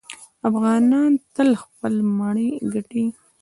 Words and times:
افغانان 0.49 1.11
تل 1.35 1.49
خپل 1.63 1.93
مړی 2.17 2.49
ګټي. 2.73 3.03